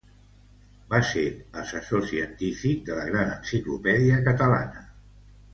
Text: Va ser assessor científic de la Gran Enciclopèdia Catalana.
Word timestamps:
Va 0.93 1.01
ser 1.09 1.25
assessor 1.63 2.07
científic 2.13 2.81
de 2.89 2.97
la 3.01 3.05
Gran 3.13 3.31
Enciclopèdia 3.37 4.21
Catalana. 4.31 4.87